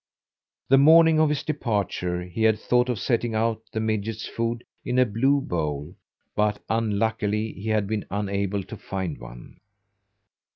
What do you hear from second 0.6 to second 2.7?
The morning of his departure he had